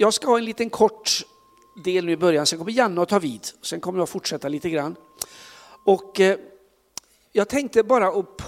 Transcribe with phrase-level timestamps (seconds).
[0.00, 1.22] jag ska ha en liten kort
[1.84, 3.46] del nu i början, sen kommer Janne att ta vid.
[3.62, 4.96] Sen kommer jag fortsätta lite grann.
[5.84, 6.38] Och eh,
[7.32, 8.40] jag tänkte bara att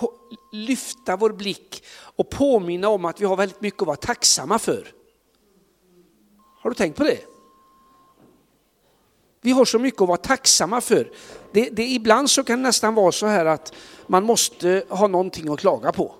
[0.52, 1.84] lyfta vår blick
[2.16, 4.92] och påminna om att vi har väldigt mycket att vara tacksamma för.
[6.60, 7.18] Har du tänkt på det?
[9.40, 11.12] Vi har så mycket att vara tacksamma för.
[11.52, 13.74] Det, det, ibland så kan det nästan vara så här att
[14.06, 16.14] man måste ha någonting att klaga på.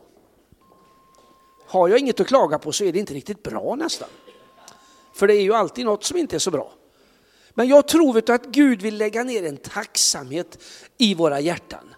[1.67, 4.09] Har jag inget att klaga på så är det inte riktigt bra nästan.
[5.13, 6.73] För det är ju alltid något som inte är så bra.
[7.55, 10.59] Men jag tror vet du, att Gud vill lägga ner en tacksamhet
[10.99, 11.95] i våra hjärtan.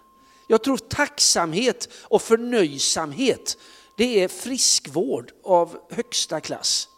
[0.47, 3.57] Jag tror tacksamhet och förnöjsamhet,
[3.97, 6.89] det är friskvård av högsta klass.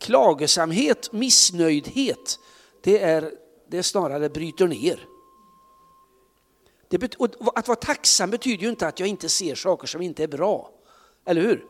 [0.00, 2.38] Klagosamhet, missnöjdhet,
[2.82, 3.32] det är,
[3.70, 5.06] det snarare bryter ner.
[6.88, 7.16] Det,
[7.54, 10.70] att vara tacksam betyder ju inte att jag inte ser saker som inte är bra.
[11.26, 11.66] Eller hur?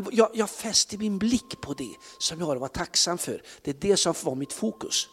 [0.00, 3.42] Men jag, jag fäster min blick på det som jag har att vara tacksam för.
[3.62, 5.08] Det är det som var mitt fokus.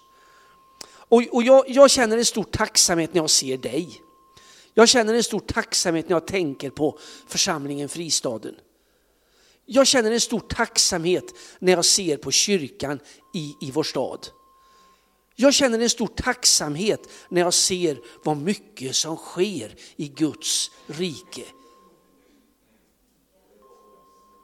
[0.85, 4.01] Och, och jag, jag känner en stor tacksamhet när jag ser dig.
[4.73, 8.55] Jag känner en stor tacksamhet när jag tänker på församlingen Fristaden.
[9.65, 12.99] Jag känner en stor tacksamhet när jag ser på kyrkan
[13.33, 14.27] i, i vår stad.
[15.35, 21.43] Jag känner en stor tacksamhet när jag ser vad mycket som sker i Guds rike.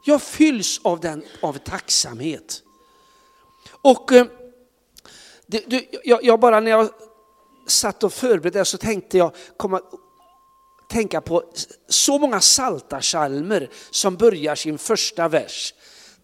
[0.08, 2.62] Jag fylls av, den, av tacksamhet.
[3.82, 4.26] Och eh,
[5.46, 6.88] det, det, jag, jag, bara när jag
[7.66, 9.80] satt och förberedde så tänkte jag komma,
[10.90, 11.42] tänka på
[11.88, 15.74] så många saltarsalmer som börjar sin första vers.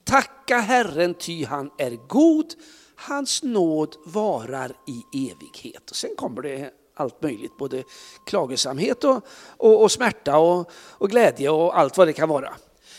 [0.04, 2.54] Tacka Herren ty han är god,
[2.96, 5.90] hans nåd varar i evighet.
[5.90, 7.84] Och sen kommer det allt möjligt, både
[8.26, 9.26] klagosamhet och,
[9.56, 12.54] och, och smärta och, och glädje och allt vad det kan vara.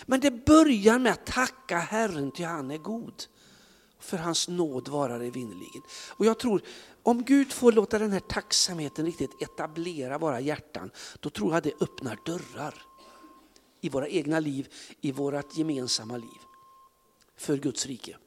[0.05, 3.23] Men det börjar med att tacka Herren ty han är god.
[3.99, 5.81] För hans nåd varar evinnerligen.
[6.09, 6.61] Och jag tror,
[7.03, 11.81] om Gud får låta den här tacksamheten riktigt etablera våra hjärtan, då tror jag det
[11.81, 12.75] öppnar dörrar
[13.81, 16.39] i våra egna liv, i vårt gemensamma liv.
[17.37, 18.17] För Guds rike.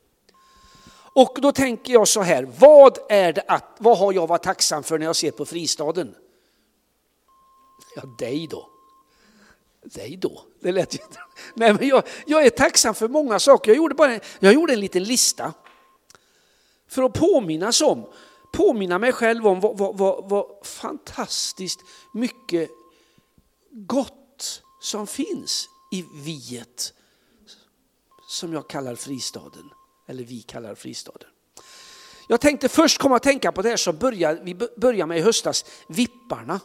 [1.13, 4.83] Och då tänker jag så här, vad, är det att, vad har jag varit tacksam
[4.83, 6.15] för när jag ser på fristaden?
[7.97, 8.71] Ja, dig då.
[9.95, 10.45] Dig då?
[10.61, 10.99] Det lät ju
[11.55, 13.71] Nej, men jag, jag, är tacksam för många saker.
[13.71, 15.53] Jag gjorde, bara, jag gjorde en liten lista
[16.89, 18.07] för att påminnas om,
[18.53, 21.81] påminna mig själv om vad, vad, vad, vad fantastiskt
[22.15, 22.71] mycket
[23.71, 26.95] gott som finns i viet
[28.29, 29.71] som jag kallar fristaden,
[30.07, 31.29] eller vi kallar fristaden.
[32.29, 35.21] Jag tänkte först komma att tänka på det här som började, vi började med i
[35.21, 36.61] höstas, vipparna.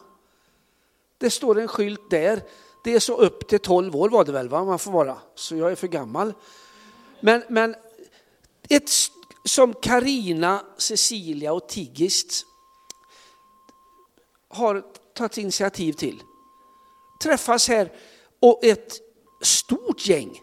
[1.18, 2.42] Det står en skylt där
[2.84, 4.64] det är så upp till 12 år var det väl, va?
[4.64, 6.34] man får vara, så jag är för gammal.
[7.20, 7.74] Men, men
[8.68, 8.90] ett
[9.44, 12.46] som Karina, Cecilia och Tigist
[14.48, 14.84] har
[15.14, 16.22] tagit initiativ till.
[17.22, 17.92] Träffas här
[18.40, 19.00] och ett
[19.40, 20.40] stort gäng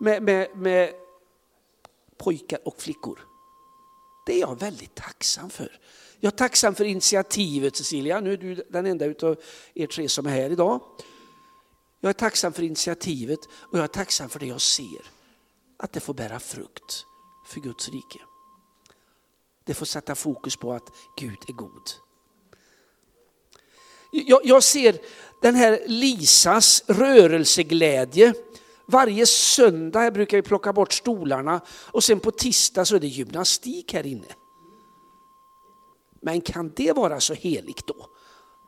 [0.00, 0.94] med, med, med
[2.16, 3.20] pojkar och flickor.
[4.26, 5.80] Det är jag väldigt tacksam för.
[6.24, 9.36] Jag är tacksam för initiativet Cecilia, nu är du den enda av
[9.74, 10.80] er tre som är här idag.
[12.00, 15.10] Jag är tacksam för initiativet och jag är tacksam för det jag ser.
[15.76, 17.06] Att det får bära frukt
[17.46, 18.18] för Guds rike.
[19.64, 21.90] Det får sätta fokus på att Gud är god.
[24.12, 24.98] Jag, jag ser
[25.42, 28.34] den här Lisas rörelseglädje.
[28.86, 33.92] Varje söndag brukar vi plocka bort stolarna och sen på tisdag så är det gymnastik
[33.92, 34.34] här inne.
[36.24, 38.06] Men kan det vara så heligt då?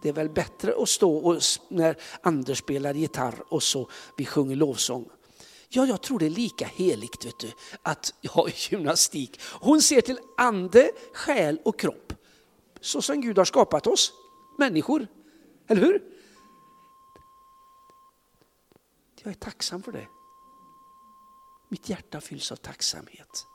[0.03, 4.57] Det är väl bättre att stå och, när Anders spelar gitarr och så vi sjunger
[4.57, 5.09] lovsång.
[5.69, 7.53] Ja, jag tror det är lika heligt vet du,
[7.83, 9.41] att ha gymnastik.
[9.61, 12.13] Hon ser till ande, själ och kropp.
[12.81, 14.13] Så som Gud har skapat oss,
[14.59, 15.07] människor.
[15.69, 16.03] Eller hur?
[19.23, 20.07] Jag är tacksam för det.
[21.69, 23.47] Mitt hjärta fylls av tacksamhet.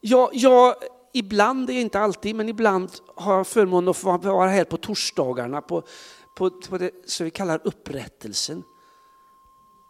[0.00, 0.74] Jag, jag
[1.12, 4.76] ibland, det är inte alltid, men ibland har jag förmånen att få vara här på
[4.76, 5.82] torsdagarna på,
[6.36, 8.62] på, på det som vi kallar upprättelsen.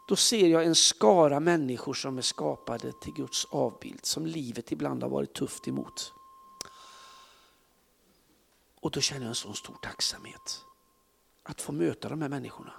[0.08, 5.02] Då ser jag en skara människor som är skapade till Guds avbild, som livet ibland
[5.02, 6.12] har varit tufft emot.
[8.80, 10.64] Och då känner jag en sån stor tacksamhet
[11.42, 12.72] att få möta de här människorna.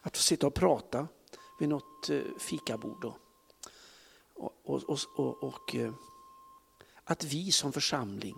[0.00, 1.08] Att få sitta och prata
[1.58, 3.04] vid något eh, fikabord.
[3.04, 3.14] Och,
[4.64, 5.92] och, och, och, och eh,
[7.04, 8.36] att vi som församling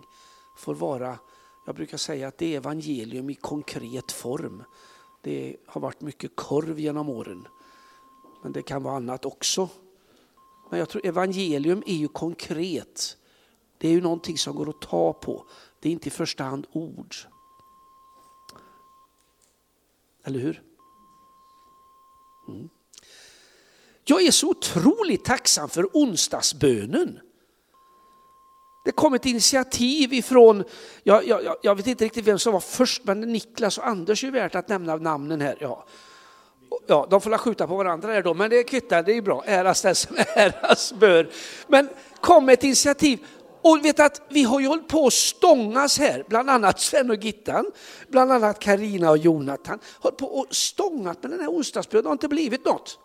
[0.57, 1.19] får vara,
[1.65, 4.63] jag brukar säga att det är evangelium i konkret form.
[5.21, 7.47] Det har varit mycket korv genom åren.
[8.43, 9.69] Men det kan vara annat också.
[10.69, 13.17] Men jag tror evangelium är ju konkret.
[13.77, 15.45] Det är ju någonting som går att ta på.
[15.79, 17.15] Det är inte i första hand ord.
[20.23, 20.63] Eller hur?
[22.47, 22.69] Mm.
[24.03, 27.19] Jag är så otroligt tacksam för onsdagsbönen.
[28.97, 30.63] Det kom ett initiativ ifrån,
[31.03, 34.31] jag, jag, jag vet inte riktigt vem som var först, men Niklas och Anders är
[34.31, 35.57] värt att nämna namnen här.
[35.59, 35.85] Ja.
[36.87, 39.43] Ja, de får skjuta på varandra där då, men det kvittar, det är bra.
[39.45, 41.29] Äras den som äras bör.
[41.67, 41.89] Men
[42.21, 43.19] kom ett initiativ.
[43.61, 47.23] Och vet att vi har ju hållit på att stångas här, bland annat Sven och
[47.23, 47.65] Gittan,
[48.07, 52.13] bland annat Karina och Jonathan, har på och stångat med den här onsdagsbönen, det har
[52.13, 52.99] inte blivit något.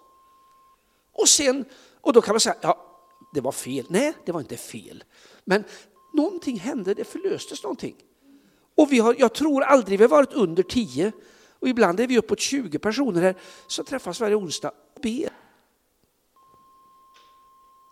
[1.15, 1.65] Och sen,
[2.01, 2.92] och då kan man säga, ja,
[3.33, 3.87] det var fel.
[3.89, 5.05] Nej, det var inte fel.
[5.45, 5.65] Men
[6.13, 7.97] någonting hände, det förlöstes någonting.
[8.75, 11.13] Och vi har, jag tror aldrig vi har varit under tio.
[11.59, 13.37] Och ibland är vi uppåt 20 personer här
[13.67, 15.31] som träffas varje onsdag och ber.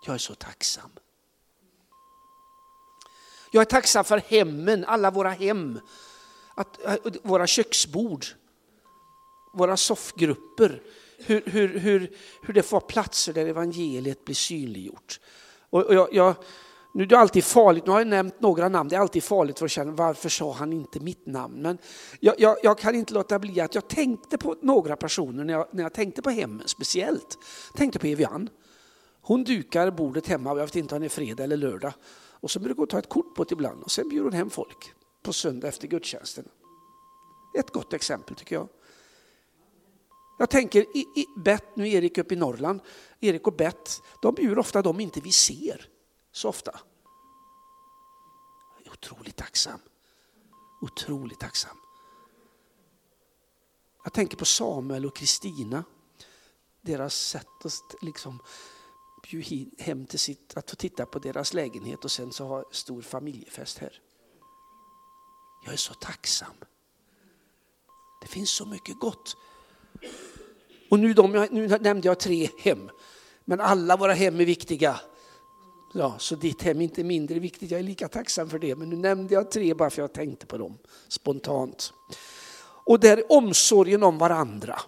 [0.05, 0.89] Jag är så tacksam.
[3.51, 5.79] Jag är tacksam för hemmen, alla våra hem,
[6.55, 8.25] att, eh, våra köksbord,
[9.53, 10.81] våra soffgrupper,
[11.25, 12.11] hur, hur, hur,
[12.43, 15.19] hur det får platser där evangeliet blir synliggjort.
[15.69, 16.35] Och, och jag, jag,
[16.93, 19.59] nu är det alltid farligt, nu har jag nämnt några namn, det är alltid farligt
[19.59, 21.61] för att känna varför sa han inte mitt namn?
[21.61, 21.77] Men
[22.19, 25.67] jag, jag, jag, kan inte låta bli att jag tänkte på några personer när jag,
[25.71, 27.37] när jag tänkte på hemmen speciellt.
[27.75, 28.49] tänkte på Evian.
[29.21, 31.93] Hon dukar bordet hemma, jag vet inte om det är fredag eller lördag.
[32.41, 34.49] Och så brukar hon ta ett kort på det ibland och sen bjuder hon hem
[34.49, 36.45] folk på söndag efter gudstjänsten.
[37.59, 38.67] Ett gott exempel tycker jag.
[40.41, 42.81] Jag tänker i, i Bett, nu Erik uppe i Norrland,
[43.19, 45.89] Erik och Bett, de bjuder ofta de inte vi ser
[46.31, 46.79] så ofta.
[48.77, 49.79] Jag är otroligt tacksam.
[50.81, 51.77] Otroligt tacksam.
[54.03, 55.83] Jag tänker på Samuel och Kristina.
[56.81, 58.39] Deras sätt att liksom
[59.29, 63.01] bjuda hem till sitt, att få titta på deras lägenhet och sen så ha stor
[63.01, 64.01] familjefest här.
[65.65, 66.55] Jag är så tacksam.
[68.21, 69.37] Det finns så mycket gott.
[70.89, 72.89] Och nu, de, nu nämnde jag tre hem,
[73.45, 74.99] men alla våra hem är viktiga.
[75.93, 78.75] Ja, så ditt hem är inte mindre viktigt, jag är lika tacksam för det.
[78.75, 80.77] Men nu nämnde jag tre bara för jag tänkte på dem
[81.07, 81.93] spontant.
[82.85, 84.79] Och där är omsorgen om varandra.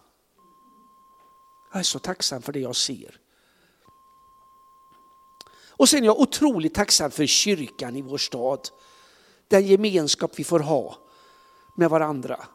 [1.71, 3.19] Jag är så tacksam för det jag ser.
[5.69, 8.69] Och sen är jag otroligt tacksam för kyrkan i vår stad.
[9.47, 10.97] Den gemenskap vi får ha
[11.77, 12.45] med varandra.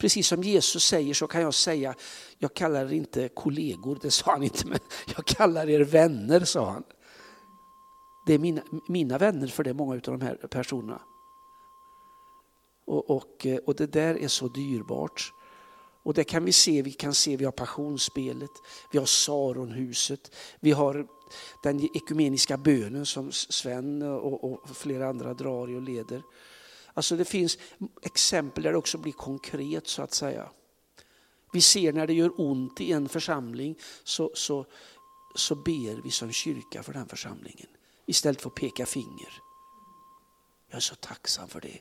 [0.00, 1.94] Precis som Jesus säger så kan jag säga,
[2.38, 4.78] jag kallar er inte kollegor, det sa han inte, men
[5.16, 6.84] jag kallar er vänner, sa han.
[8.26, 11.02] Det är mina, mina vänner för det är många av de här personerna.
[12.86, 15.32] Och, och, eh, och det där är så dyrbart.
[16.02, 18.50] Och det kan vi se, vi kan se, vi har passionsspelet,
[18.90, 21.06] vi har Saronhuset, vi har
[21.62, 26.22] den ekumeniska bönen som Sven och, och flera andra drar i och leder.
[26.94, 27.58] Alltså det finns
[28.02, 30.50] exempel där det också blir konkret så att säga.
[31.52, 34.66] Vi ser när det gör ont i en församling så, så,
[35.34, 37.68] så ber vi som kyrka för den församlingen
[38.06, 39.42] istället för att peka finger.
[40.68, 41.78] Jag är så tacksam för det.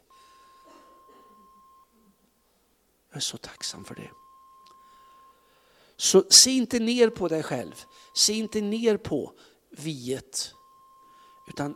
[3.10, 4.12] Jag är så tacksam för det.
[5.98, 7.84] Så se inte ner på dig själv.
[8.14, 9.34] Se inte ner på
[9.70, 10.54] viet.
[11.48, 11.76] Utan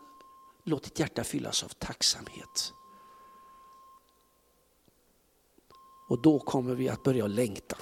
[0.63, 2.73] låt ditt hjärta fyllas av tacksamhet.
[6.13, 7.77] Och då kommer vi att börja längta.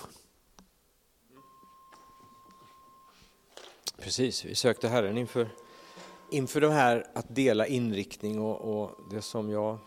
[3.98, 5.50] Precis, vi sökte Herren inför,
[6.30, 9.78] inför det här att dela inriktning och, och det som jag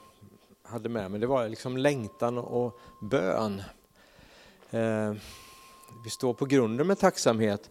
[0.62, 3.62] hade med mig, det var liksom längtan och bön.
[4.70, 5.12] Eh,
[6.04, 7.70] vi står på grunden med tacksamhet,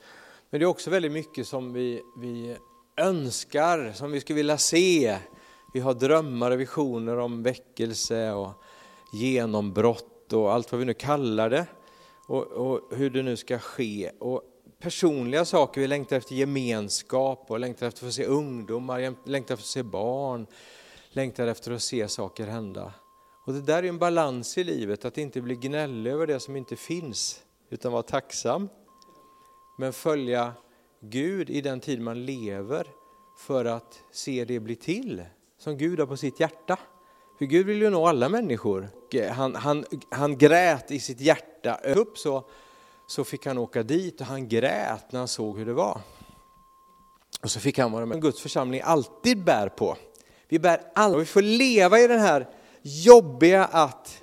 [0.50, 2.58] men det är också väldigt mycket som vi, vi
[2.98, 5.18] önskar, som vi skulle vilja se.
[5.74, 8.64] Vi har drömmar och visioner om väckelse och
[9.12, 11.66] genombrott och allt vad vi nu kallar det
[12.28, 14.12] och, och, hur det nu ska ske.
[14.20, 14.42] Och
[14.80, 19.64] personliga saker, vi längtar efter gemenskap och längtar efter att få se ungdomar, längtar efter
[19.64, 20.48] att se barn,
[21.10, 22.94] längtar efter att se saker hända.
[23.46, 26.56] Och det där är en balans i livet, att inte bli gnällig över det som
[26.56, 28.70] inte finns, utan vara tacksam.
[29.78, 30.54] Men följa
[31.00, 32.88] Gud i den tid man lever
[33.38, 35.24] för att se det bli till,
[35.58, 36.80] som Gud har på sitt hjärta.
[37.44, 38.90] För Gud vill ju nå alla människor.
[39.32, 41.80] Han, han, han grät i sitt hjärta.
[41.96, 42.44] Upp så,
[43.08, 46.02] så fick han åka dit och han grät när han såg hur det var.
[47.42, 48.22] Och så fick han vara med.
[48.22, 49.98] Guds församling alltid bär på.
[50.50, 51.18] Vi bär allt.
[51.18, 52.50] Vi får leva i den här
[52.82, 54.22] jobbiga att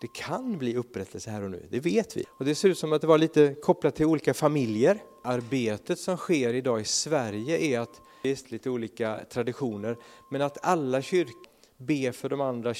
[0.00, 2.24] Det kan bli upprättelse här och nu, det vet vi.
[2.38, 4.98] Och det ser ut som att det var lite kopplat till olika familjer.
[5.24, 9.96] Arbetet som sker idag i Sverige är att, visst lite olika traditioner,
[10.30, 12.74] men att alla kyrkor Be för de andra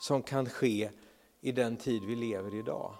[0.00, 0.90] som kan ske
[1.40, 2.94] i den tid vi lever i idag.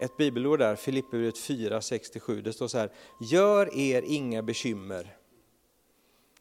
[0.00, 5.16] Ett bibelord där, Filipperbrevet 4, 67, det står så här, gör er inga bekymmer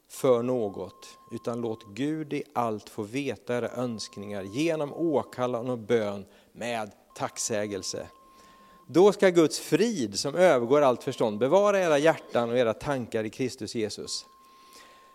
[0.08, 6.26] för något, utan låt Gud i allt få veta era önskningar genom åkallan och bön
[6.52, 8.08] med tacksägelse.
[8.88, 13.30] Då ska Guds frid som övergår allt förstånd bevara era hjärtan och era tankar i
[13.30, 14.26] Kristus Jesus.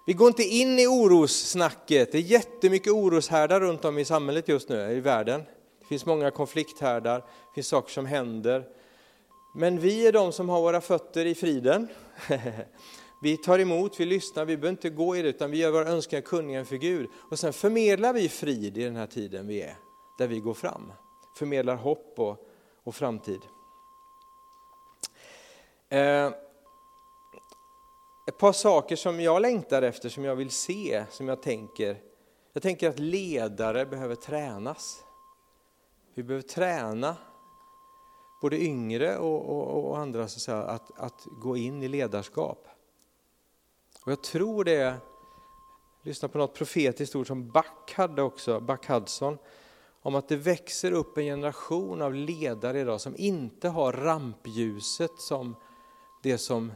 [0.08, 4.68] Vi går inte in i orossnacket, det är jättemycket oroshärdar runt om i samhället just
[4.68, 5.42] nu, i världen.
[5.80, 8.64] Det finns många konflikthärdar, det finns saker som händer.
[9.54, 11.88] Men vi är de som har våra fötter i friden.
[13.22, 15.88] Vi tar emot, vi lyssnar, vi behöver inte gå i det utan vi gör våra
[15.88, 17.08] önskningar kunniga för Gud.
[17.30, 19.76] Och sen förmedlar vi frid i den här tiden vi är,
[20.18, 20.92] där vi går fram.
[21.38, 22.48] Förmedlar hopp och,
[22.84, 23.40] och framtid.
[25.88, 26.30] Eh,
[28.26, 32.02] ett par saker som jag längtar efter, som jag vill se, som jag tänker.
[32.52, 35.04] Jag tänker att ledare behöver tränas.
[36.14, 37.16] Vi behöver träna
[38.42, 42.68] både yngre och, och, och andra så att, säga, att, att gå in i ledarskap.
[44.04, 44.96] Och jag tror det,
[46.02, 49.38] lyssna på något profetiskt ord som Back hade också, Back Hudson,
[50.02, 55.56] om att det växer upp en generation av ledare idag som inte har rampljuset som
[56.22, 56.72] det som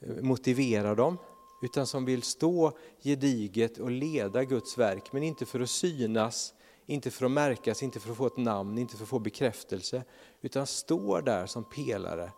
[0.00, 1.18] motivera motiverar dem,
[1.62, 6.54] utan som vill stå gediget och leda Guds verk, men inte för att synas,
[6.86, 10.04] inte för att märkas, inte för att få ett namn, inte för att få bekräftelse,
[10.40, 12.32] utan står där som pelare.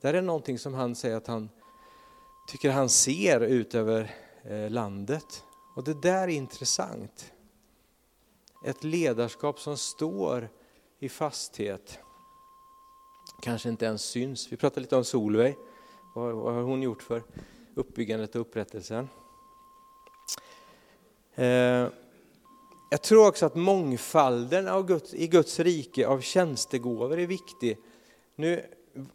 [0.00, 1.48] Det är någonting som han säger att han
[2.46, 5.44] tycker han ser ut över eh, landet.
[5.76, 7.32] Och det där är intressant.
[8.64, 10.48] Ett ledarskap som står
[10.98, 11.98] i fasthet.
[13.42, 14.52] Kanske inte ens syns.
[14.52, 15.56] Vi pratade lite om Solveig.
[16.16, 17.22] Vad, vad har hon gjort för
[17.74, 19.08] uppbyggandet och upprättelsen?
[21.34, 21.88] Eh,
[22.90, 27.78] jag tror också att mångfalden av Guds, i Guds rike av tjänstegåvor är viktig.
[28.36, 28.66] Nu,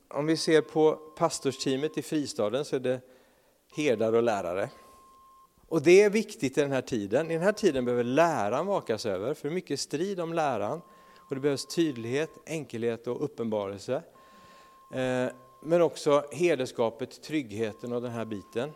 [0.07, 3.01] om vi ser på pastorsteamet i Fristaden så är det
[3.75, 4.69] herdar och lärare.
[5.67, 7.31] Och det är viktigt i den här tiden.
[7.31, 10.81] I den här tiden behöver läran vakas över, för det är mycket strid om läran.
[11.29, 14.03] Och det behövs tydlighet, enkelhet och uppenbarelse.
[14.93, 15.27] Eh,
[15.63, 18.71] men också hederskapet, tryggheten och den här biten.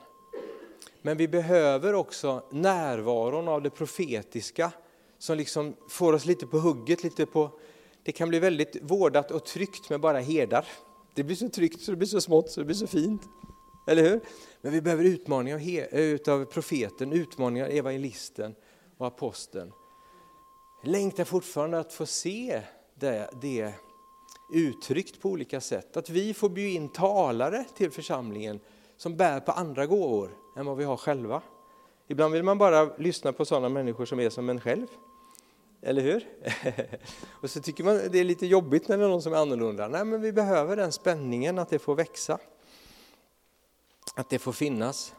[1.01, 4.71] Men vi behöver också närvaron av det profetiska
[5.17, 7.59] som liksom får oss lite på hugget, lite på...
[8.03, 10.65] Det kan bli väldigt vårdat och tryggt med bara herdar.
[11.13, 13.21] Det blir så tryggt så det blir så smått så det blir så fint.
[13.87, 14.21] Eller hur?
[14.61, 18.55] Men vi behöver utmaningar eh, utav profeten, utmaningar av evangelisten
[18.97, 19.71] och aposteln.
[20.83, 22.61] Längtar fortfarande att få se
[22.95, 23.73] det, det
[24.53, 25.97] uttryckt på olika sätt.
[25.97, 28.59] Att vi får bjuda in talare till församlingen
[28.97, 31.41] som bär på andra gåvor än vad vi har själva.
[32.07, 34.87] Ibland vill man bara lyssna på sådana människor som är som en själv.
[35.81, 36.27] Eller hur?
[37.41, 39.87] och så tycker man det är lite jobbigt när det är någon som är annorlunda.
[39.87, 42.39] Nej, men vi behöver den spänningen, att det får växa
[44.15, 45.13] att det får finnas.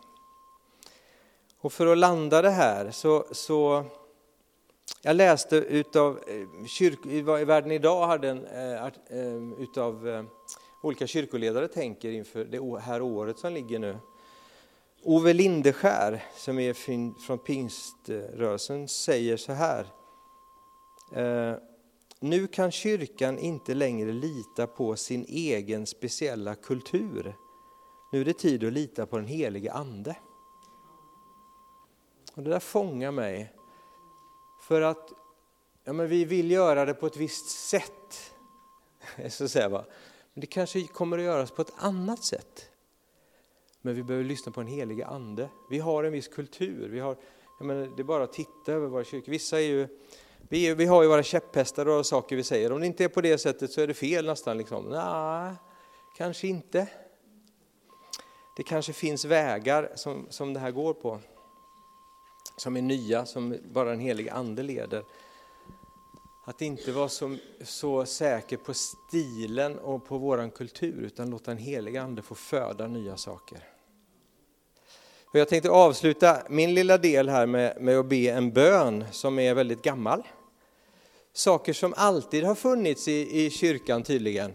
[1.58, 3.84] Och för att landa det här så, så
[5.02, 10.24] jag läste utav eh, kyrk, i Världen idag hade en eh, eh, utav eh,
[10.82, 13.98] olika kyrkoledare tänker inför det här året som ligger nu.
[15.02, 16.72] Ove Lindeskär som är
[17.26, 19.86] från pingströrelsen säger så här.
[21.12, 21.58] Eh,
[22.20, 27.36] nu kan kyrkan inte längre lita på sin egen speciella kultur
[28.10, 30.16] nu är det tid att lita på den helige Ande.
[32.34, 33.52] Och det där fångar mig.
[34.66, 35.12] För att
[35.84, 38.32] ja, men vi vill göra det på ett visst sätt.
[39.28, 39.84] Så att säga, va?
[40.34, 42.70] Men det kanske kommer att göras på ett annat sätt.
[43.80, 45.48] Men vi behöver lyssna på den helige Ande.
[45.70, 46.88] Vi har en viss kultur.
[46.88, 47.16] Vi har,
[47.58, 49.32] jag menar, det är bara att titta över våra kyrkor.
[49.32, 49.88] Vissa är ju,
[50.48, 52.72] vi, vi har ju våra käpphästar och saker vi säger.
[52.72, 54.58] Om det inte är på det sättet så är det fel nästan.
[54.58, 54.84] Liksom.
[54.84, 55.54] Nej,
[56.16, 56.88] kanske inte.
[58.56, 61.20] Det kanske finns vägar som, som det här går på,
[62.56, 65.04] som är nya, som bara den helige Ande leder.
[66.44, 71.58] Att inte vara så, så säker på stilen och på vår kultur, utan låta den
[71.58, 73.58] helige Ande få föda nya saker.
[75.24, 79.38] Och jag tänkte avsluta min lilla del här med, med att be en bön som
[79.38, 80.22] är väldigt gammal.
[81.32, 84.54] Saker som alltid har funnits i, i kyrkan tydligen.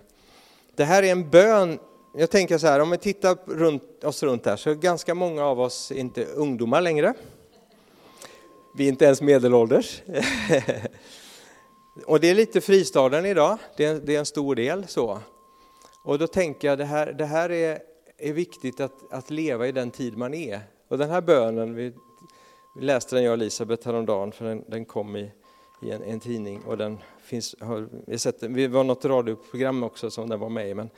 [0.76, 1.80] Det här är en bön
[2.14, 5.46] jag tänker så här, om vi tittar runt oss runt här så är ganska många
[5.46, 7.14] av oss inte ungdomar längre.
[8.74, 10.02] Vi är inte ens medelålders.
[12.06, 15.20] och det är lite fristaden idag, det är, det är en stor del så.
[16.04, 17.80] Och då tänker jag det här, det här är,
[18.18, 20.60] är viktigt att, att leva i den tid man är.
[20.88, 21.94] Och den här bönen, vi,
[22.76, 25.32] vi läste den jag och Elisabeth häromdagen, för den, den kom i,
[25.82, 30.12] i en, en, tidning och den finns, har, vi, sett, vi var något radioprogram också
[30.12, 30.90] som den var med i, men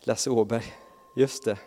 [0.00, 0.74] Lasse Åberg,
[1.16, 1.58] just det.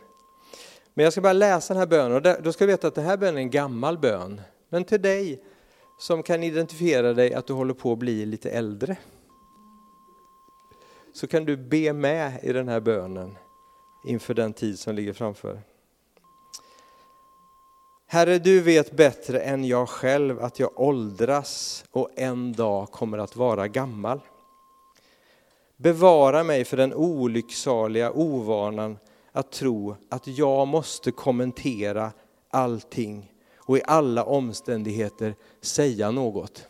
[0.94, 3.06] Men jag ska bara läsa den här bönen och då ska du veta att den
[3.06, 4.42] här bönen är en gammal bön.
[4.70, 5.44] Men till dig
[5.98, 8.98] som kan identifiera dig att du håller på att bli lite äldre
[11.14, 13.38] så kan du be med i den här bönen
[14.06, 15.62] inför den tid som ligger framför.
[18.08, 23.36] Herre, du vet bättre än jag själv att jag åldras och en dag kommer att
[23.36, 24.20] vara gammal.
[25.78, 28.98] Bevara mig för den olycksaliga ovanan
[29.32, 32.12] att tro att jag måste kommentera
[32.50, 33.32] allting
[33.70, 36.68] och i alla omständigheter säga något.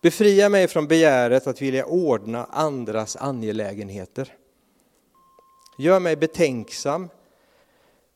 [0.00, 4.36] Befria mig från begäret att vilja ordna andras angelägenheter.
[5.78, 7.08] Gör mig betänksam,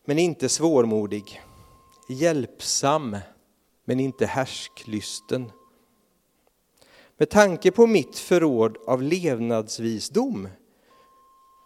[0.05, 1.43] men inte svårmodig.
[2.09, 3.17] Hjälpsam,
[3.85, 5.53] men inte härsklysten.
[7.17, 10.49] Med tanke på mitt förråd av levnadsvisdom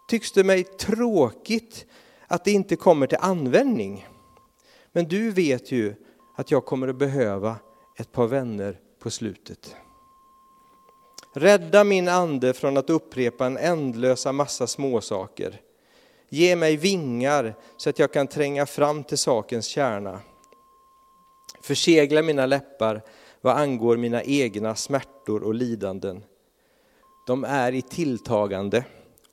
[0.09, 1.85] tycks det mig tråkigt
[2.27, 4.07] att det inte kommer till användning.
[4.91, 5.95] Men du vet ju
[6.35, 7.55] att jag kommer att behöva
[7.97, 9.75] ett par vänner på slutet.
[11.33, 15.61] Rädda min ande från att upprepa en ändlösa massa småsaker.
[16.29, 20.19] Ge mig vingar så att jag kan tränga fram till sakens kärna.
[21.61, 23.01] Försegla mina läppar
[23.41, 26.23] vad angår mina egna smärtor och lidanden.
[27.27, 28.85] De är i tilltagande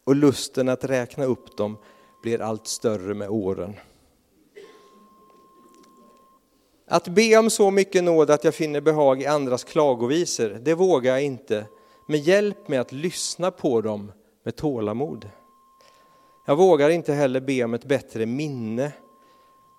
[0.04, 1.78] och lusten att räkna upp dem
[2.22, 3.74] blir allt större med åren.
[6.90, 11.12] Att be om så mycket nåd att jag finner behag i andras klagovisor, det vågar
[11.12, 11.66] jag inte.
[12.06, 14.12] Men hjälp mig att lyssna på dem
[14.44, 15.30] med tålamod.
[16.46, 18.92] Jag vågar inte heller be om ett bättre minne,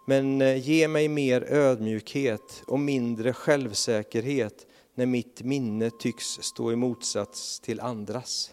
[0.08, 6.76] men eh, ge mig mer ödmjukhet och mindre självsäkerhet när mitt minne tycks stå i
[6.76, 8.52] motsats till andras.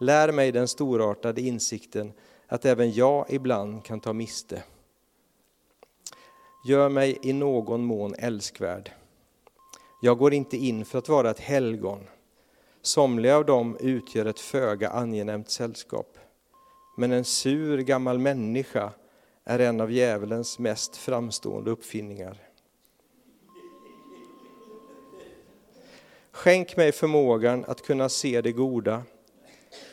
[0.00, 2.12] Lär mig den storartade insikten
[2.46, 4.62] att även jag ibland kan ta miste.
[6.64, 8.92] Gör mig i någon mån älskvärd.
[10.02, 12.00] Jag går inte in för att vara ett helgon.
[12.82, 16.18] Somliga av dem utgör ett föga angenämt sällskap.
[16.96, 18.92] Men en sur gammal människa
[19.44, 22.38] är en av djävulens mest framstående uppfinningar.
[26.32, 29.02] Skänk mig förmågan att kunna se det goda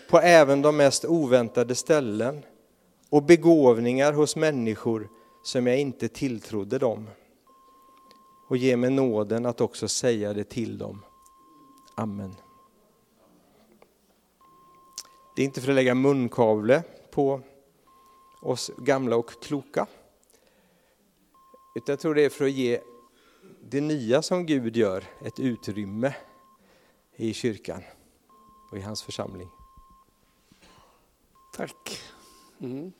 [0.09, 2.45] på även de mest oväntade ställen
[3.09, 5.09] och begåvningar hos människor
[5.45, 7.09] som jag inte tilltrodde dem.
[8.47, 11.05] Och ge mig nåden att också säga det till dem.
[11.95, 12.35] Amen.
[15.35, 17.41] Det är inte för att lägga munkavle på
[18.41, 19.87] oss gamla och kloka.
[21.75, 22.81] Utan jag tror det är för att ge
[23.69, 26.15] det nya som Gud gör ett utrymme
[27.15, 27.81] i kyrkan
[28.71, 29.49] och i hans församling.
[31.53, 31.99] Tack.
[32.59, 32.91] Mm.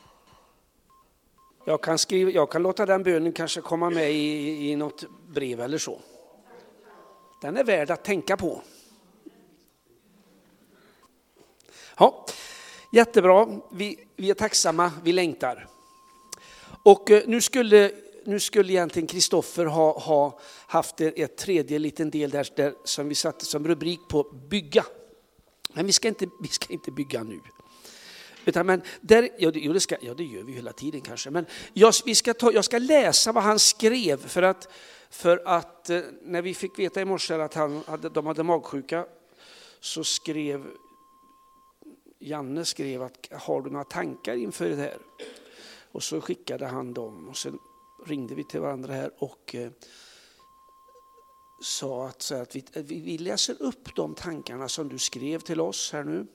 [1.68, 5.60] Jag, kan skriva, jag kan låta den bönen kanske komma med i, i något brev
[5.60, 6.00] eller så.
[7.42, 8.60] Den är värd att tänka på.
[11.98, 12.26] Ja,
[12.92, 15.68] jättebra, vi, vi är tacksamma, vi längtar.
[16.82, 17.92] Och eh, nu skulle,
[18.24, 23.14] nu skulle egentligen Kristoffer ha, ha haft ett tredje liten del där, där som vi
[23.14, 24.84] satte som rubrik på bygga.
[25.72, 27.40] Men vi ska inte, vi ska inte bygga nu.
[28.46, 31.30] Utan, men där, ja, det, det ska, ja, det gör vi hela tiden kanske.
[31.30, 34.68] Men jag, vi ska ta, jag ska läsa vad han skrev för att,
[35.10, 39.06] för att eh, när vi fick veta i morse att han hade, de hade magsjuka
[39.80, 40.66] så skrev
[42.18, 44.98] Janne skrev att har du några tankar inför det här?
[45.92, 47.58] Och så skickade han dem och sen
[48.06, 49.70] ringde vi till varandra här och eh,
[51.62, 55.60] sa att, så att eh, vi, vi läser upp de tankarna som du skrev till
[55.60, 56.26] oss här nu.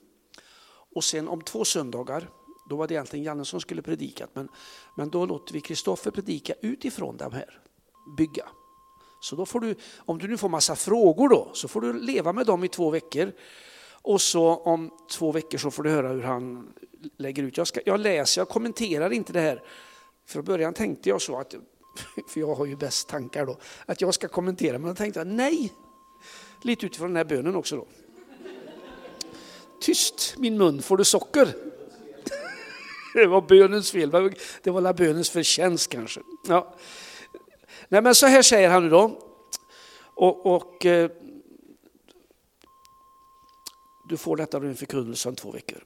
[0.94, 2.30] Och sen om två söndagar,
[2.68, 4.48] då var det egentligen Janne som skulle predikat, men,
[4.96, 7.60] men då låter vi Kristoffer predika utifrån de här,
[8.16, 8.48] bygga.
[9.20, 12.32] Så då får du, om du nu får massa frågor då, så får du leva
[12.32, 13.32] med dem i två veckor.
[14.02, 16.72] Och så om två veckor så får du höra hur han
[17.16, 17.56] lägger ut.
[17.56, 19.62] Jag, ska, jag läser, jag kommenterar inte det här.
[20.26, 21.54] Från början tänkte jag så, att,
[22.28, 25.26] för jag har ju bäst tankar då, att jag ska kommentera, men då tänkte jag
[25.26, 25.72] nej,
[26.62, 27.86] lite utifrån den här bönen också då.
[29.82, 31.54] Tyst min mun, får du socker?
[33.14, 34.10] Det var bönens fel,
[34.62, 36.20] det var bönens förtjänst kanske.
[36.48, 36.74] Ja.
[37.88, 39.18] Nej men så här säger han nu då.
[40.14, 41.10] Och, och eh,
[44.08, 45.84] du får detta av en förkunnelse om två veckor.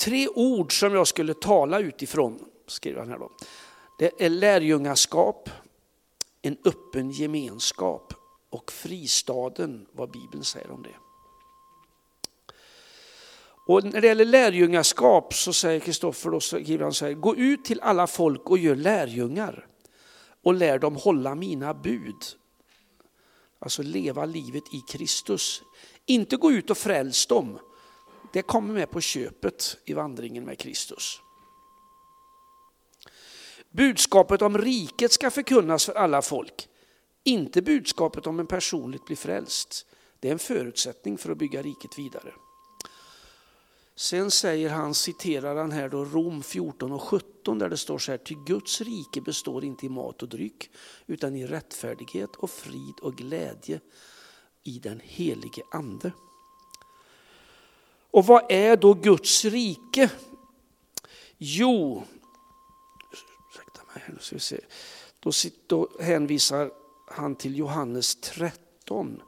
[0.00, 3.30] Tre ord som jag skulle tala utifrån, skriver han här då.
[3.98, 5.50] Det är lärjungaskap,
[6.42, 8.14] en öppen gemenskap
[8.50, 11.05] och fristaden, vad Bibeln säger om det.
[13.66, 17.64] Och när det gäller lärjungaskap så säger Kristoffer, då skriver han så här, gå ut
[17.64, 19.66] till alla folk och gör lärjungar
[20.42, 22.24] och lär dem hålla mina bud.
[23.58, 25.62] Alltså leva livet i Kristus.
[26.06, 27.58] Inte gå ut och fräls dem.
[28.32, 31.20] Det kommer med på köpet i vandringen med Kristus.
[33.70, 36.68] Budskapet om riket ska förkunnas för alla folk.
[37.24, 39.86] Inte budskapet om en personligt blir frälst.
[40.20, 42.32] Det är en förutsättning för att bygga riket vidare.
[43.98, 48.10] Sen säger han, citerar han här då Rom 14 och 17 där det står så
[48.10, 50.70] här, ty Guds rike består inte i mat och dryck
[51.06, 53.80] utan i rättfärdighet och frid och glädje
[54.62, 56.12] i den helige ande.
[58.10, 60.10] Och vad är då Guds rike?
[61.38, 62.04] Jo,
[63.12, 64.60] ursäkta mig, nu ska vi se.
[65.20, 65.30] Då,
[65.66, 66.70] då hänvisar
[67.06, 69.22] han till Johannes 13,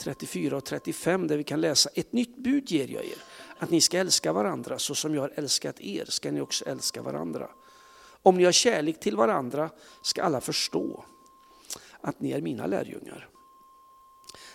[0.00, 3.18] 34 och 35 där vi kan läsa ett nytt bud ger jag er
[3.64, 7.02] att ni ska älska varandra så som jag har älskat er ska ni också älska
[7.02, 7.50] varandra.
[8.22, 9.70] Om ni har kärlek till varandra
[10.02, 11.04] ska alla förstå
[12.00, 13.28] att ni är mina lärjungar.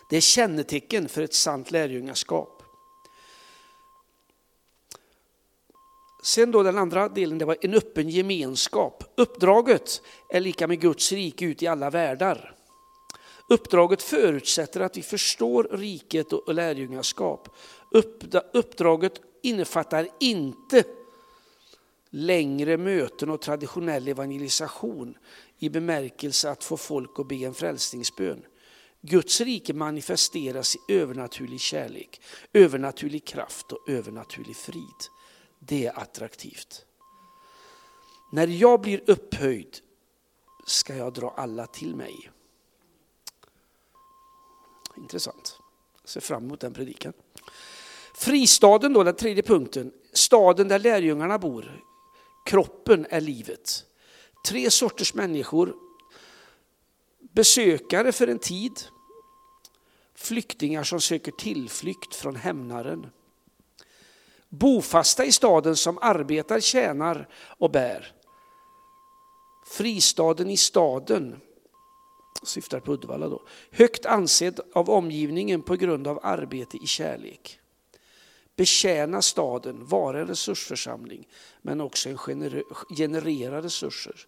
[0.09, 2.63] Det är kännetecken för ett sant lärjungaskap.
[6.23, 9.03] Sen då den andra delen, det var en öppen gemenskap.
[9.17, 12.58] Uppdraget är lika med Guds rike ut i alla världar.
[13.49, 17.49] Uppdraget förutsätter att vi förstår riket och lärjungaskap.
[18.53, 20.83] Uppdraget innefattar inte
[22.09, 25.17] längre möten och traditionell evangelisation
[25.59, 28.45] i bemärkelse att få folk att be en frälsningsbön.
[29.01, 32.21] Guds rike manifesteras i övernaturlig kärlek,
[32.53, 34.99] övernaturlig kraft och övernaturlig frid.
[35.59, 36.85] Det är attraktivt.
[38.31, 39.77] När jag blir upphöjd
[40.65, 42.29] ska jag dra alla till mig.
[44.99, 45.59] Intressant.
[46.01, 47.13] Jag ser fram emot den predikan.
[48.15, 49.91] Fristaden då, den tredje punkten.
[50.13, 51.83] Staden där lärjungarna bor.
[52.45, 53.85] Kroppen är livet.
[54.47, 55.75] Tre sorters människor.
[57.19, 58.81] Besökare för en tid.
[60.15, 63.09] Flyktingar som söker tillflykt från hämnaren.
[64.49, 68.13] Bofasta i staden som arbetar, tjänar och bär.
[69.65, 71.41] Fristaden i staden
[72.43, 77.59] syftar på Uddevalla då, högt ansedd av omgivningen på grund av arbete i kärlek.
[78.55, 81.27] Betjäna staden, vara en resursförsamling,
[81.61, 82.17] men också en
[82.89, 84.27] generera resurser.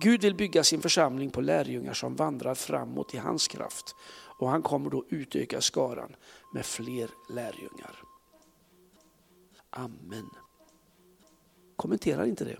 [0.00, 3.94] Gud vill bygga sin församling på lärjungar som vandrar framåt i hans kraft
[4.38, 6.16] och han kommer då utöka skaran
[6.54, 8.02] med fler lärjungar.
[9.70, 10.30] Amen.
[11.76, 12.58] Kommenterar inte det.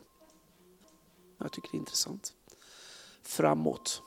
[1.39, 2.35] Jag tycker det är intressant
[3.25, 4.03] framåt.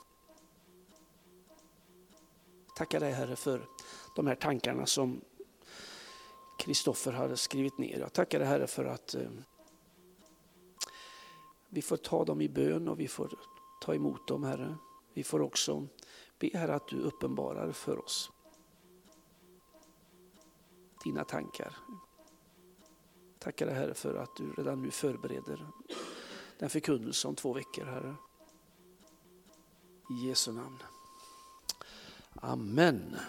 [2.76, 3.68] Tackar dig Herre för
[4.16, 5.20] de här tankarna som
[6.58, 7.98] Kristoffer hade skrivit ner.
[7.98, 9.30] Jag tackar dig Herre för att eh,
[11.68, 13.38] vi får ta dem i bön och vi får
[13.80, 14.76] ta emot dem Herre.
[15.14, 15.86] Vi får också
[16.38, 18.30] be Herre att du uppenbarar för oss
[21.04, 21.76] dina tankar.
[23.38, 25.66] Tackar dig Herre för att du redan nu förbereder
[26.58, 28.16] den förkunnelse om två veckor Herre.
[30.10, 30.78] I Jesu namn.
[32.42, 33.20] Amen.